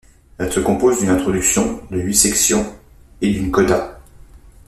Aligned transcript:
Elle 0.39 0.51
se 0.51 0.59
compose 0.59 0.97
d'une 1.01 1.11
introduction, 1.11 1.79
de 1.91 1.99
huit 2.01 2.15
sections 2.15 2.65
et 3.21 3.29
d'une 3.31 3.51
coda. 3.51 3.99